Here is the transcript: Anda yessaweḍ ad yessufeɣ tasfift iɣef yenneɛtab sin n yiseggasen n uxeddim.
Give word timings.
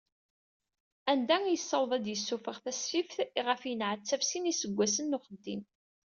Anda 1.11 1.37
yessaweḍ 1.51 1.91
ad 1.97 2.05
yessufeɣ 2.09 2.57
tasfift 2.63 3.17
iɣef 3.39 3.61
yenneɛtab 3.65 4.21
sin 4.25 4.43
n 4.43 4.49
yiseggasen 4.49 5.05
n 5.17 5.17
uxeddim. 5.17 5.61